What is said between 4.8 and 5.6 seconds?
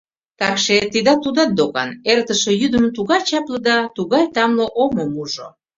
омым ужо.